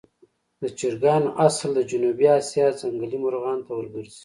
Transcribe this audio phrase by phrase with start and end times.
[0.61, 4.19] د چرګانو اصل د جنوبي آسیا ځنګلي مرغانو ته ورګرځي.